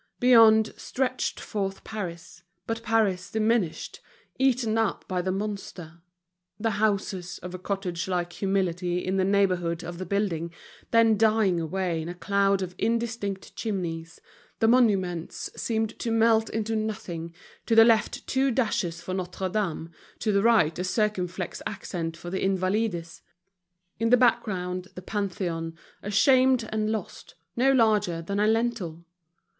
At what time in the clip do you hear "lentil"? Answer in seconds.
28.47-29.05